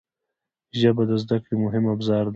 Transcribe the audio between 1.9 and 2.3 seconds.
ابزار دی